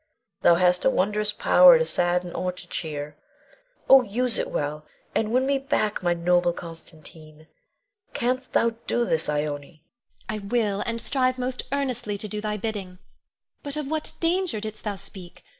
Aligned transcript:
Thou 0.41 0.55
hast 0.55 0.83
a 0.83 0.89
wondrous 0.89 1.31
power 1.31 1.77
to 1.77 1.85
sadden 1.85 2.33
or 2.33 2.51
to 2.51 2.67
cheer. 2.67 3.15
Oh, 3.87 4.01
use 4.01 4.39
it 4.39 4.49
well, 4.49 4.83
and 5.13 5.31
win 5.31 5.45
me 5.45 5.59
back 5.59 6.01
my 6.01 6.15
noble 6.15 6.53
Constantine! 6.53 7.45
Canst 8.13 8.53
thou 8.53 8.71
do 8.87 9.05
this, 9.05 9.29
Ione? 9.29 9.43
Ione. 9.47 9.83
I 10.27 10.39
will; 10.39 10.81
and 10.87 10.99
strive 10.99 11.37
most 11.37 11.61
earnestly 11.71 12.17
to 12.17 12.27
do 12.27 12.41
thy 12.41 12.57
bidding. 12.57 12.97
But 13.61 13.75
of 13.77 13.87
what 13.87 14.13
danger 14.19 14.59
didst 14.59 14.85
thou 14.85 14.95
speak? 14.95 15.43